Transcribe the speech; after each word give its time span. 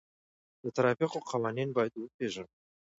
د 0.63 0.65
ترافیکو 0.77 1.25
قوانین 1.29 1.69
باید 1.77 1.93
وپیژنو. 1.95 2.51